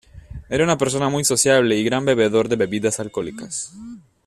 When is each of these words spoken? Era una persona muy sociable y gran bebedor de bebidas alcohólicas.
Era 0.49 0.63
una 0.63 0.79
persona 0.79 1.09
muy 1.09 1.23
sociable 1.23 1.77
y 1.77 1.83
gran 1.83 2.03
bebedor 2.05 2.49
de 2.49 2.55
bebidas 2.55 2.99
alcohólicas. 2.99 3.71